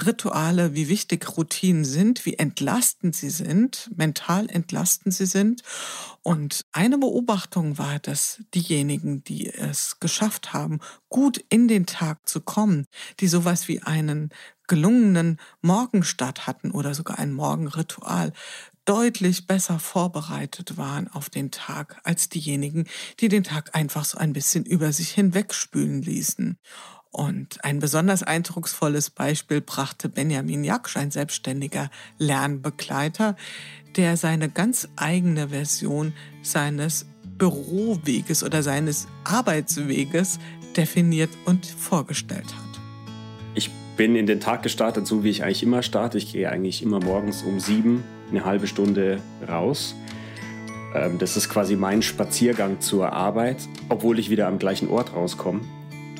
Rituale, 0.00 0.74
wie 0.74 0.88
wichtig 0.88 1.36
Routinen 1.36 1.84
sind, 1.84 2.24
wie 2.24 2.34
entlastend 2.34 3.14
sie 3.14 3.28
sind, 3.28 3.90
mental 3.94 4.48
entlastend 4.48 5.12
sie 5.12 5.26
sind. 5.26 5.62
Und 6.22 6.64
eine 6.72 6.96
Beobachtung 6.96 7.76
war, 7.76 7.98
dass 7.98 8.42
diejenigen, 8.54 9.22
die 9.24 9.52
es 9.52 10.00
geschafft 10.00 10.54
haben, 10.54 10.80
gut 11.10 11.44
in 11.50 11.68
den 11.68 11.84
Tag 11.84 12.26
zu 12.26 12.40
kommen, 12.40 12.86
die 13.20 13.28
sowas 13.28 13.68
wie 13.68 13.82
einen 13.82 14.30
gelungenen 14.66 15.38
Morgenstart 15.60 16.46
hatten 16.46 16.70
oder 16.70 16.94
sogar 16.94 17.18
ein 17.18 17.32
Morgenritual, 17.32 18.32
deutlich 18.84 19.46
besser 19.46 19.78
vorbereitet 19.78 20.76
waren 20.76 21.08
auf 21.08 21.30
den 21.30 21.50
Tag 21.50 22.00
als 22.04 22.28
diejenigen, 22.28 22.86
die 23.20 23.28
den 23.28 23.44
Tag 23.44 23.74
einfach 23.74 24.04
so 24.04 24.18
ein 24.18 24.32
bisschen 24.32 24.64
über 24.64 24.92
sich 24.92 25.10
hinwegspülen 25.10 26.02
ließen. 26.02 26.58
Und 27.12 27.62
ein 27.62 27.78
besonders 27.78 28.22
eindrucksvolles 28.22 29.10
Beispiel 29.10 29.60
brachte 29.60 30.08
Benjamin 30.08 30.64
Jaksch, 30.64 30.96
ein 30.96 31.10
selbstständiger 31.10 31.90
Lernbegleiter, 32.18 33.36
der 33.96 34.16
seine 34.16 34.48
ganz 34.48 34.88
eigene 34.96 35.50
Version 35.50 36.14
seines 36.42 37.04
Büroweges 37.36 38.42
oder 38.42 38.62
seines 38.62 39.08
Arbeitsweges 39.24 40.38
definiert 40.74 41.30
und 41.44 41.66
vorgestellt 41.66 42.46
hat. 42.46 42.80
Ich 43.54 43.70
bin 43.98 44.16
in 44.16 44.26
den 44.26 44.40
Tag 44.40 44.62
gestartet, 44.62 45.06
so 45.06 45.22
wie 45.22 45.28
ich 45.28 45.44
eigentlich 45.44 45.62
immer 45.62 45.82
starte. 45.82 46.16
Ich 46.16 46.32
gehe 46.32 46.48
eigentlich 46.48 46.82
immer 46.82 46.98
morgens 46.98 47.42
um 47.42 47.60
sieben 47.60 48.04
eine 48.30 48.46
halbe 48.46 48.66
Stunde 48.66 49.20
raus. 49.46 49.94
Ähm, 50.94 51.18
das 51.18 51.36
ist 51.36 51.50
quasi 51.50 51.76
mein 51.76 52.00
Spaziergang 52.00 52.80
zur 52.80 53.12
Arbeit, 53.12 53.58
obwohl 53.90 54.18
ich 54.18 54.30
wieder 54.30 54.48
am 54.48 54.58
gleichen 54.58 54.88
Ort 54.88 55.14
rauskomme. 55.14 55.60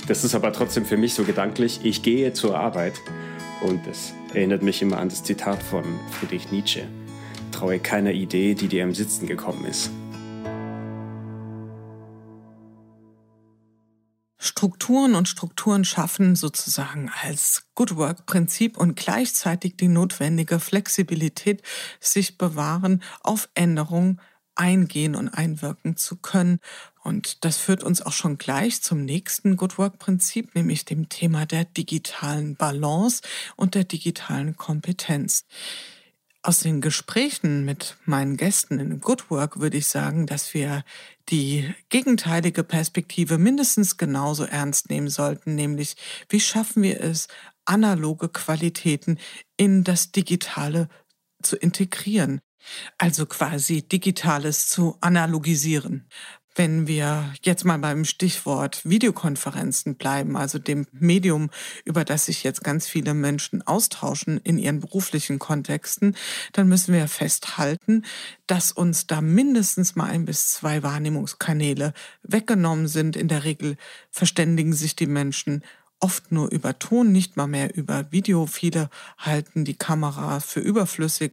Das 0.06 0.24
ist 0.24 0.34
aber 0.34 0.52
trotzdem 0.52 0.84
für 0.84 0.96
mich 0.96 1.14
so 1.14 1.24
gedanklich, 1.24 1.80
ich 1.84 2.02
gehe 2.02 2.32
zur 2.32 2.58
Arbeit. 2.58 2.94
Und 3.62 3.86
das 3.86 4.12
erinnert 4.34 4.62
mich 4.62 4.82
immer 4.82 4.98
an 4.98 5.08
das 5.08 5.22
Zitat 5.22 5.62
von 5.62 5.84
Friedrich 6.10 6.50
Nietzsche. 6.50 6.88
Traue 7.52 7.78
keiner 7.78 8.10
Idee, 8.10 8.54
die 8.54 8.66
dir 8.66 8.82
im 8.82 8.94
Sitzen 8.94 9.26
gekommen 9.26 9.64
ist. 9.64 9.90
Strukturen 14.38 15.14
und 15.14 15.28
Strukturen 15.28 15.84
schaffen 15.84 16.34
sozusagen 16.34 17.10
als 17.22 17.68
Good 17.76 17.96
Work 17.96 18.26
Prinzip 18.26 18.76
und 18.76 18.96
gleichzeitig 18.96 19.76
die 19.76 19.88
notwendige 19.88 20.58
Flexibilität, 20.58 21.62
sich 22.00 22.38
bewahren, 22.38 23.02
auf 23.22 23.48
Änderungen 23.54 24.20
eingehen 24.54 25.14
und 25.14 25.28
einwirken 25.28 25.96
zu 25.96 26.16
können. 26.16 26.58
Und 27.02 27.44
das 27.44 27.58
führt 27.58 27.82
uns 27.82 28.00
auch 28.00 28.12
schon 28.12 28.38
gleich 28.38 28.80
zum 28.80 29.04
nächsten 29.04 29.56
Good 29.56 29.76
Work 29.78 29.98
Prinzip, 29.98 30.54
nämlich 30.54 30.84
dem 30.84 31.08
Thema 31.08 31.46
der 31.46 31.64
digitalen 31.64 32.54
Balance 32.54 33.22
und 33.56 33.74
der 33.74 33.84
digitalen 33.84 34.56
Kompetenz. 34.56 35.44
Aus 36.44 36.60
den 36.60 36.80
Gesprächen 36.80 37.64
mit 37.64 37.96
meinen 38.04 38.36
Gästen 38.36 38.80
in 38.80 39.00
Good 39.00 39.30
Work 39.30 39.60
würde 39.60 39.78
ich 39.78 39.86
sagen, 39.86 40.26
dass 40.26 40.54
wir 40.54 40.84
die 41.28 41.72
gegenteilige 41.88 42.64
Perspektive 42.64 43.38
mindestens 43.38 43.96
genauso 43.96 44.44
ernst 44.44 44.90
nehmen 44.90 45.08
sollten, 45.08 45.54
nämlich 45.54 45.94
wie 46.28 46.40
schaffen 46.40 46.82
wir 46.82 47.00
es, 47.00 47.28
analoge 47.64 48.28
Qualitäten 48.28 49.18
in 49.56 49.84
das 49.84 50.10
Digitale 50.10 50.88
zu 51.42 51.56
integrieren. 51.56 52.40
Also 52.98 53.26
quasi 53.26 53.82
Digitales 53.82 54.68
zu 54.68 54.96
analogisieren. 55.00 56.08
Wenn 56.54 56.86
wir 56.86 57.32
jetzt 57.42 57.64
mal 57.64 57.78
beim 57.78 58.04
Stichwort 58.04 58.84
Videokonferenzen 58.84 59.94
bleiben, 59.94 60.36
also 60.36 60.58
dem 60.58 60.86
Medium, 60.92 61.50
über 61.84 62.04
das 62.04 62.26
sich 62.26 62.42
jetzt 62.44 62.62
ganz 62.62 62.86
viele 62.86 63.14
Menschen 63.14 63.66
austauschen 63.66 64.38
in 64.44 64.58
ihren 64.58 64.80
beruflichen 64.80 65.38
Kontexten, 65.38 66.14
dann 66.52 66.68
müssen 66.68 66.92
wir 66.92 67.08
festhalten, 67.08 68.04
dass 68.46 68.70
uns 68.70 69.06
da 69.06 69.22
mindestens 69.22 69.96
mal 69.96 70.10
ein 70.10 70.26
bis 70.26 70.48
zwei 70.48 70.82
Wahrnehmungskanäle 70.82 71.94
weggenommen 72.22 72.86
sind. 72.86 73.16
In 73.16 73.28
der 73.28 73.44
Regel 73.44 73.76
verständigen 74.10 74.74
sich 74.74 74.94
die 74.94 75.06
Menschen 75.06 75.62
oft 76.02 76.32
nur 76.32 76.50
über 76.50 76.78
Ton, 76.78 77.12
nicht 77.12 77.36
mal 77.36 77.46
mehr 77.46 77.74
über 77.76 78.10
Video. 78.10 78.46
Viele 78.46 78.90
halten 79.18 79.64
die 79.64 79.76
Kamera 79.76 80.40
für 80.40 80.60
überflüssig. 80.60 81.30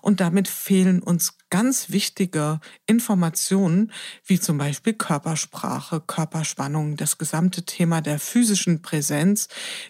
Und 0.00 0.20
damit 0.20 0.48
fehlen 0.48 1.02
uns 1.02 1.34
ganz 1.50 1.90
wichtige 1.90 2.60
Informationen, 2.86 3.92
wie 4.24 4.40
zum 4.40 4.58
Beispiel 4.58 4.94
Körpersprache, 4.94 6.00
Körperspannung, 6.00 6.96
das 6.96 7.18
gesamte 7.18 7.64
Thema 7.64 8.00
der 8.00 8.18
physischen 8.18 8.80
Präsenz, 8.82 9.48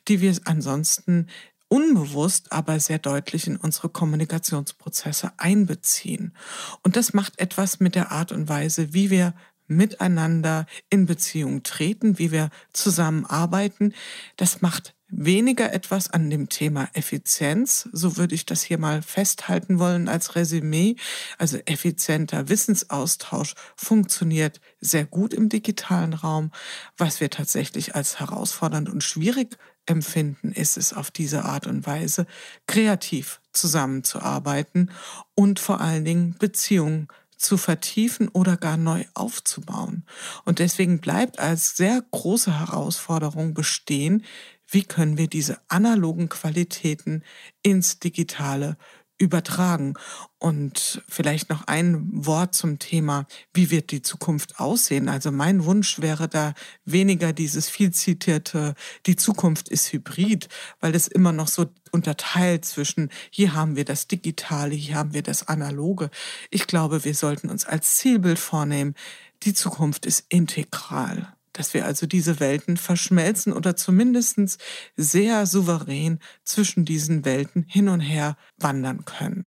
die 0.09 0.21
wir 0.21 0.37
ansonsten 0.45 1.29
unbewusst, 1.69 2.53
aber 2.53 2.79
sehr 2.81 2.99
deutlich 2.99 3.47
in 3.47 3.57
unsere 3.57 3.89
Kommunikationsprozesse 3.89 5.33
einbeziehen. 5.37 6.35
Und 6.83 6.97
das 6.97 7.13
macht 7.13 7.39
etwas 7.39 7.81
mit 7.81 7.95
der 7.95 8.13
Art 8.13 8.33
und 8.33 8.49
Weise, 8.49 8.93
wie 8.93 9.11
wir 9.11 9.35
miteinander 9.69 10.67
in 10.91 11.07
Beziehung 11.07 11.63
treten, 11.63 12.19
wie 12.19 12.33
wir 12.33 12.51
zusammenarbeiten. 12.73 13.95
Das 14.37 14.63
macht 14.63 14.97
weniger 15.09 15.73
etwas 15.73 16.11
an 16.11 16.31
dem 16.31 16.49
Thema 16.49 16.89
Effizienz, 16.93 17.89
so 17.93 18.17
würde 18.17 18.35
ich 18.35 18.45
das 18.45 18.63
hier 18.63 18.79
mal 18.79 19.03
festhalten 19.03 19.79
wollen 19.79 20.09
als 20.09 20.35
Resümee. 20.35 20.97
Also 21.39 21.59
effizienter 21.67 22.49
Wissensaustausch 22.49 23.55
funktioniert 23.77 24.61
sehr 24.81 25.05
gut 25.05 25.33
im 25.33 25.49
digitalen 25.49 26.13
Raum. 26.13 26.51
Was 26.97 27.21
wir 27.21 27.31
tatsächlich 27.31 27.95
als 27.95 28.19
herausfordernd 28.19 28.89
und 28.89 29.03
schwierig 29.03 29.57
empfinden, 29.87 30.51
ist 30.53 30.77
es 30.77 30.93
auf 30.93 31.11
diese 31.11 31.45
Art 31.45 31.69
und 31.69 31.87
Weise 31.87 32.27
kreativ 32.67 33.41
zusammenzuarbeiten 33.53 34.91
und 35.35 35.61
vor 35.61 35.81
allen 35.81 36.05
Dingen 36.05 36.35
Beziehungen 36.39 37.07
zu 37.37 37.57
vertiefen 37.57 38.29
oder 38.29 38.57
gar 38.57 38.77
neu 38.77 39.05
aufzubauen. 39.15 40.05
Und 40.45 40.59
deswegen 40.59 41.01
bleibt 41.01 41.39
als 41.39 41.77
sehr 41.77 42.03
große 42.11 42.59
Herausforderung 42.59 43.55
bestehen, 43.55 44.25
wie 44.69 44.83
können 44.83 45.17
wir 45.17 45.29
diese 45.29 45.59
analogen 45.69 46.29
Qualitäten 46.29 47.23
ins 47.63 47.99
Digitale 48.01 48.77
übertragen. 49.19 49.95
Und 50.39 51.03
vielleicht 51.09 51.49
noch 51.49 51.67
ein 51.67 52.09
Wort 52.13 52.55
zum 52.55 52.79
Thema, 52.79 53.27
wie 53.55 53.71
wird 53.71 53.91
die 53.91 54.03
Zukunft 54.03 54.61
aussehen? 54.61 55.09
Also 55.09 55.33
mein 55.33 55.65
Wunsch 55.65 56.01
wäre 56.01 56.29
da 56.29 56.55
weniger 56.85 57.33
dieses 57.33 57.69
viel 57.69 57.91
zitierte, 57.93 58.75
die 59.07 59.17
Zukunft 59.17 59.69
ist 59.69 59.93
hybrid, 59.93 60.49
weil 60.81 60.95
es 60.95 61.09
immer 61.09 61.33
noch 61.33 61.49
so 61.49 61.67
unterteilt 61.93 62.65
zwischen, 62.65 63.11
hier 63.31 63.55
haben 63.55 63.77
wir 63.77 63.85
das 63.85 64.09
Digitale, 64.09 64.75
hier 64.75 64.97
haben 64.97 65.15
wir 65.15 65.23
das 65.23 65.49
Analoge. 65.49 66.11
Ich 66.51 66.67
glaube, 66.67 67.05
wir 67.05 67.15
sollten 67.15 67.49
uns 67.49 67.65
als 67.65 67.97
Zielbild 67.97 68.39
vornehmen, 68.39 68.95
die 69.43 69.55
Zukunft 69.55 70.07
ist 70.07 70.27
integral 70.29 71.36
dass 71.57 71.75
wir 71.75 71.87
also 71.87 72.07
diese 72.07 72.39
Welten 72.41 72.77
verschmelzen 72.77 73.53
oder 73.53 73.77
zumindest 73.77 74.59
sehr 74.97 75.47
souverän 75.47 76.21
zwischen 76.45 76.85
diesen 76.85 77.25
Welten 77.25 77.65
hin 77.67 77.89
und 77.89 78.01
her 78.01 78.37
wandern 78.59 79.05
können. 79.05 79.45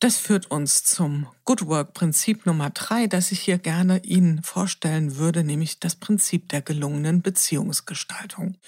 Das 0.00 0.18
führt 0.18 0.50
uns 0.50 0.84
zum 0.84 1.26
Good 1.44 1.66
Work 1.66 1.94
Prinzip 1.94 2.44
Nummer 2.44 2.70
drei, 2.70 3.06
das 3.06 3.32
ich 3.32 3.40
hier 3.40 3.58
gerne 3.58 4.04
Ihnen 4.04 4.42
vorstellen 4.42 5.16
würde, 5.16 5.42
nämlich 5.42 5.80
das 5.80 5.94
Prinzip 5.94 6.50
der 6.50 6.60
gelungenen 6.60 7.22
Beziehungsgestaltung. 7.22 8.58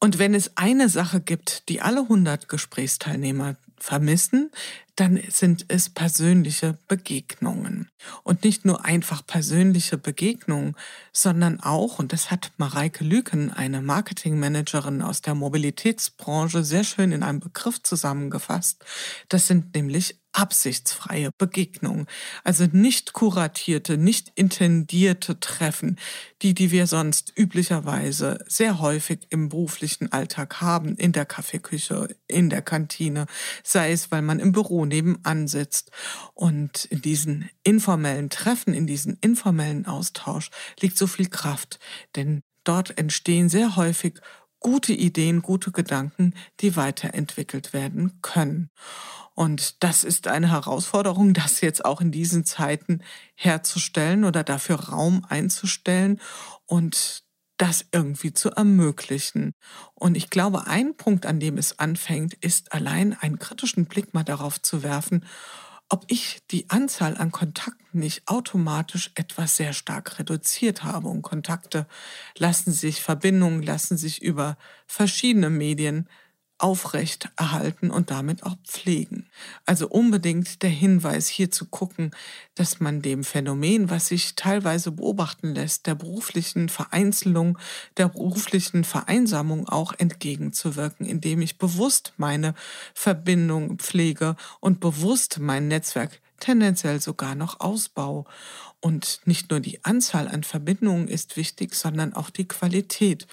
Und 0.00 0.18
wenn 0.18 0.34
es 0.34 0.56
eine 0.58 0.90
Sache 0.90 1.20
gibt, 1.20 1.70
die 1.70 1.80
alle 1.80 2.00
100 2.00 2.48
Gesprächsteilnehmer 2.50 3.56
vermissen, 3.84 4.50
dann 4.96 5.20
sind 5.28 5.66
es 5.68 5.90
persönliche 5.90 6.78
Begegnungen. 6.88 7.90
Und 8.22 8.42
nicht 8.42 8.64
nur 8.64 8.84
einfach 8.84 9.26
persönliche 9.26 9.98
Begegnungen, 9.98 10.74
sondern 11.12 11.60
auch, 11.60 11.98
und 11.98 12.14
das 12.14 12.30
hat 12.30 12.52
Mareike 12.56 13.04
Lüken, 13.04 13.52
eine 13.52 13.82
Marketingmanagerin 13.82 15.02
aus 15.02 15.20
der 15.20 15.34
Mobilitätsbranche, 15.34 16.64
sehr 16.64 16.84
schön 16.84 17.12
in 17.12 17.22
einem 17.22 17.40
Begriff 17.40 17.82
zusammengefasst, 17.82 18.84
das 19.28 19.46
sind 19.46 19.74
nämlich 19.74 20.18
absichtsfreie 20.34 21.30
Begegnungen, 21.38 22.06
also 22.42 22.66
nicht 22.70 23.12
kuratierte, 23.12 23.96
nicht 23.96 24.32
intendierte 24.34 25.38
Treffen, 25.40 25.98
die, 26.42 26.54
die 26.54 26.70
wir 26.70 26.86
sonst 26.86 27.32
üblicherweise 27.36 28.38
sehr 28.46 28.80
häufig 28.80 29.26
im 29.30 29.48
beruflichen 29.48 30.12
Alltag 30.12 30.60
haben, 30.60 30.96
in 30.96 31.12
der 31.12 31.24
Kaffeeküche, 31.24 32.08
in 32.26 32.50
der 32.50 32.62
Kantine, 32.62 33.26
sei 33.62 33.92
es, 33.92 34.10
weil 34.10 34.22
man 34.22 34.40
im 34.40 34.52
Büro 34.52 34.84
nebenan 34.84 35.46
sitzt. 35.48 35.90
Und 36.34 36.84
in 36.86 37.00
diesen 37.00 37.48
informellen 37.62 38.28
Treffen, 38.28 38.74
in 38.74 38.86
diesen 38.86 39.16
informellen 39.20 39.86
Austausch 39.86 40.50
liegt 40.80 40.98
so 40.98 41.06
viel 41.06 41.28
Kraft, 41.28 41.78
denn 42.16 42.42
dort 42.64 42.98
entstehen 42.98 43.48
sehr 43.48 43.76
häufig 43.76 44.20
gute 44.58 44.94
Ideen, 44.94 45.42
gute 45.42 45.70
Gedanken, 45.72 46.34
die 46.60 46.74
weiterentwickelt 46.74 47.72
werden 47.74 48.20
können. 48.22 48.70
Und 49.34 49.82
das 49.82 50.04
ist 50.04 50.28
eine 50.28 50.50
Herausforderung, 50.50 51.34
das 51.34 51.60
jetzt 51.60 51.84
auch 51.84 52.00
in 52.00 52.12
diesen 52.12 52.44
Zeiten 52.44 53.02
herzustellen 53.34 54.24
oder 54.24 54.44
dafür 54.44 54.76
Raum 54.76 55.24
einzustellen 55.28 56.20
und 56.66 57.24
das 57.56 57.86
irgendwie 57.92 58.32
zu 58.32 58.50
ermöglichen. 58.50 59.52
Und 59.94 60.16
ich 60.16 60.30
glaube, 60.30 60.66
ein 60.66 60.96
Punkt, 60.96 61.26
an 61.26 61.40
dem 61.40 61.58
es 61.58 61.78
anfängt, 61.78 62.34
ist 62.34 62.72
allein 62.72 63.12
einen 63.12 63.38
kritischen 63.38 63.86
Blick 63.86 64.12
mal 64.14 64.24
darauf 64.24 64.60
zu 64.60 64.82
werfen, 64.82 65.24
ob 65.88 66.04
ich 66.08 66.40
die 66.50 66.70
Anzahl 66.70 67.16
an 67.16 67.30
Kontakten 67.30 68.00
nicht 68.00 68.26
automatisch 68.26 69.12
etwas 69.14 69.56
sehr 69.56 69.72
stark 69.72 70.18
reduziert 70.18 70.82
habe. 70.82 71.08
Und 71.08 71.22
Kontakte 71.22 71.86
lassen 72.36 72.72
sich, 72.72 73.02
Verbindungen 73.02 73.62
lassen 73.62 73.96
sich 73.96 74.22
über 74.22 74.56
verschiedene 74.86 75.50
Medien 75.50 76.08
aufrecht 76.64 77.28
erhalten 77.36 77.90
und 77.90 78.10
damit 78.10 78.42
auch 78.42 78.56
pflegen. 78.64 79.26
Also 79.66 79.86
unbedingt 79.86 80.62
der 80.62 80.70
Hinweis 80.70 81.28
hier 81.28 81.50
zu 81.50 81.66
gucken, 81.66 82.12
dass 82.54 82.80
man 82.80 83.02
dem 83.02 83.22
Phänomen, 83.22 83.90
was 83.90 84.06
sich 84.06 84.34
teilweise 84.34 84.90
beobachten 84.90 85.54
lässt, 85.54 85.86
der 85.86 85.94
beruflichen 85.94 86.70
Vereinzelung, 86.70 87.58
der 87.98 88.08
beruflichen 88.08 88.84
Vereinsamung 88.84 89.68
auch 89.68 89.92
entgegenzuwirken, 89.98 91.04
indem 91.04 91.42
ich 91.42 91.58
bewusst 91.58 92.14
meine 92.16 92.54
Verbindung 92.94 93.76
pflege 93.76 94.34
und 94.60 94.80
bewusst 94.80 95.40
mein 95.40 95.68
Netzwerk 95.68 96.18
tendenziell 96.40 96.98
sogar 96.98 97.34
noch 97.34 97.60
ausbaue. 97.60 98.24
Und 98.80 99.20
nicht 99.26 99.50
nur 99.50 99.60
die 99.60 99.84
Anzahl 99.84 100.28
an 100.28 100.44
Verbindungen 100.44 101.08
ist 101.08 101.36
wichtig, 101.36 101.74
sondern 101.74 102.14
auch 102.14 102.30
die 102.30 102.48
Qualität. 102.48 103.26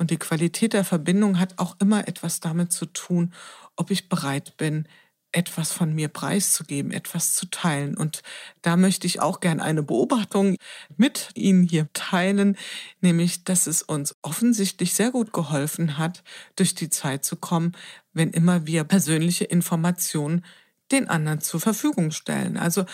Und 0.00 0.10
die 0.10 0.16
Qualität 0.16 0.72
der 0.72 0.84
Verbindung 0.84 1.38
hat 1.38 1.58
auch 1.58 1.76
immer 1.78 2.08
etwas 2.08 2.40
damit 2.40 2.72
zu 2.72 2.86
tun, 2.86 3.34
ob 3.76 3.90
ich 3.90 4.08
bereit 4.08 4.56
bin, 4.56 4.88
etwas 5.30 5.72
von 5.72 5.94
mir 5.94 6.08
preiszugeben, 6.08 6.90
etwas 6.90 7.34
zu 7.34 7.50
teilen. 7.50 7.98
Und 7.98 8.22
da 8.62 8.78
möchte 8.78 9.06
ich 9.06 9.20
auch 9.20 9.40
gern 9.40 9.60
eine 9.60 9.82
Beobachtung 9.82 10.56
mit 10.96 11.28
Ihnen 11.34 11.64
hier 11.64 11.86
teilen, 11.92 12.56
nämlich, 13.02 13.44
dass 13.44 13.66
es 13.66 13.82
uns 13.82 14.16
offensichtlich 14.22 14.94
sehr 14.94 15.10
gut 15.10 15.34
geholfen 15.34 15.98
hat, 15.98 16.24
durch 16.56 16.74
die 16.74 16.88
Zeit 16.88 17.26
zu 17.26 17.36
kommen, 17.36 17.72
wenn 18.14 18.30
immer 18.30 18.66
wir 18.66 18.84
persönliche 18.84 19.44
Informationen 19.44 20.46
den 20.92 21.10
anderen 21.10 21.42
zur 21.42 21.60
Verfügung 21.60 22.10
stellen. 22.10 22.56
Also 22.56 22.86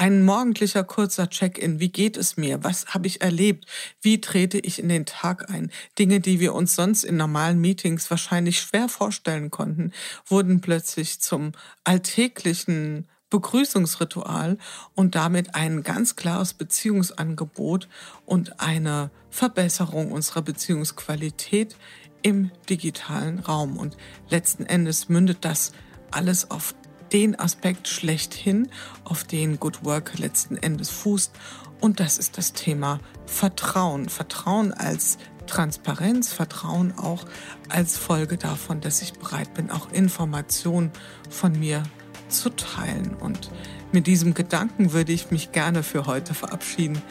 ein 0.00 0.24
morgendlicher 0.24 0.82
kurzer 0.82 1.28
Check-in. 1.28 1.78
Wie 1.78 1.90
geht 1.90 2.16
es 2.16 2.38
mir? 2.38 2.64
Was 2.64 2.86
habe 2.86 3.06
ich 3.06 3.20
erlebt? 3.20 3.66
Wie 4.00 4.18
trete 4.18 4.58
ich 4.58 4.78
in 4.78 4.88
den 4.88 5.04
Tag 5.04 5.50
ein? 5.50 5.70
Dinge, 5.98 6.20
die 6.20 6.40
wir 6.40 6.54
uns 6.54 6.74
sonst 6.74 7.04
in 7.04 7.18
normalen 7.18 7.60
Meetings 7.60 8.10
wahrscheinlich 8.10 8.60
schwer 8.60 8.88
vorstellen 8.88 9.50
konnten, 9.50 9.92
wurden 10.24 10.62
plötzlich 10.62 11.20
zum 11.20 11.52
alltäglichen 11.84 13.08
Begrüßungsritual 13.28 14.56
und 14.94 15.16
damit 15.16 15.54
ein 15.54 15.82
ganz 15.82 16.16
klares 16.16 16.54
Beziehungsangebot 16.54 17.86
und 18.24 18.58
eine 18.58 19.10
Verbesserung 19.28 20.12
unserer 20.12 20.40
Beziehungsqualität 20.40 21.76
im 22.22 22.50
digitalen 22.70 23.38
Raum. 23.38 23.76
Und 23.76 23.98
letzten 24.30 24.64
Endes 24.64 25.10
mündet 25.10 25.44
das 25.44 25.72
alles 26.10 26.50
auf 26.50 26.74
den 27.12 27.38
Aspekt 27.38 27.88
schlechthin, 27.88 28.68
auf 29.04 29.24
den 29.24 29.58
Good 29.58 29.84
Work 29.84 30.18
letzten 30.18 30.56
Endes 30.56 30.90
fußt. 30.90 31.32
Und 31.80 32.00
das 32.00 32.18
ist 32.18 32.38
das 32.38 32.52
Thema 32.52 33.00
Vertrauen. 33.26 34.08
Vertrauen 34.08 34.72
als 34.72 35.18
Transparenz, 35.46 36.32
Vertrauen 36.32 36.96
auch 36.96 37.24
als 37.68 37.96
Folge 37.96 38.36
davon, 38.36 38.80
dass 38.80 39.02
ich 39.02 39.14
bereit 39.14 39.52
bin, 39.54 39.70
auch 39.70 39.90
Informationen 39.92 40.92
von 41.28 41.58
mir 41.58 41.82
zu 42.28 42.50
teilen. 42.50 43.14
Und 43.14 43.50
mit 43.92 44.06
diesem 44.06 44.34
Gedanken 44.34 44.92
würde 44.92 45.12
ich 45.12 45.30
mich 45.30 45.52
gerne 45.52 45.82
für 45.82 46.06
heute 46.06 46.34
verabschieden 46.34 47.02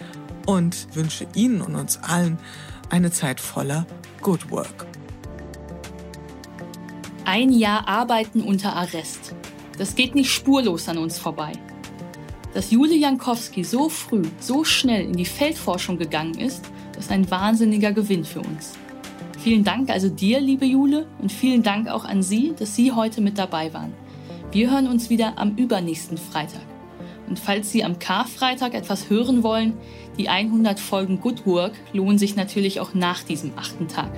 und 0.45 0.95
wünsche 0.95 1.27
Ihnen 1.35 1.61
und 1.61 1.75
uns 1.75 1.97
allen 1.97 2.39
eine 2.89 3.11
Zeit 3.11 3.39
voller 3.39 3.85
Good 4.21 4.49
Work. 4.49 4.87
Ein 7.25 7.51
Jahr 7.51 7.87
Arbeiten 7.87 8.41
unter 8.41 8.75
Arrest. 8.75 9.35
Das 9.79 9.95
geht 9.95 10.13
nicht 10.13 10.29
spurlos 10.29 10.89
an 10.89 10.97
uns 10.97 11.17
vorbei. 11.17 11.53
Dass 12.53 12.69
Jule 12.69 12.95
Jankowski 12.95 13.63
so 13.63 13.87
früh, 13.87 14.23
so 14.39 14.65
schnell 14.65 15.05
in 15.05 15.13
die 15.13 15.23
Feldforschung 15.23 15.97
gegangen 15.97 16.37
ist, 16.37 16.65
ist 16.99 17.11
ein 17.11 17.31
wahnsinniger 17.31 17.93
Gewinn 17.93 18.25
für 18.25 18.41
uns. 18.41 18.73
Vielen 19.39 19.63
Dank 19.63 19.89
also 19.89 20.09
dir, 20.09 20.41
liebe 20.41 20.65
Jule, 20.65 21.07
und 21.21 21.31
vielen 21.31 21.63
Dank 21.63 21.87
auch 21.87 22.03
an 22.03 22.21
Sie, 22.21 22.53
dass 22.59 22.75
Sie 22.75 22.91
heute 22.91 23.21
mit 23.21 23.37
dabei 23.37 23.73
waren. 23.73 23.93
Wir 24.51 24.69
hören 24.69 24.87
uns 24.87 25.09
wieder 25.09 25.37
am 25.37 25.55
übernächsten 25.55 26.17
Freitag. 26.17 26.65
Und 27.29 27.39
falls 27.39 27.71
Sie 27.71 27.85
am 27.85 27.99
Karfreitag 27.99 28.73
etwas 28.73 29.09
hören 29.09 29.43
wollen, 29.43 29.77
die 30.17 30.27
100 30.27 30.77
Folgen 30.77 31.21
Good 31.21 31.45
Work 31.45 31.73
lohnen 31.93 32.17
sich 32.17 32.35
natürlich 32.35 32.81
auch 32.81 32.93
nach 32.93 33.23
diesem 33.23 33.53
achten 33.55 33.87
Tag. 33.87 34.11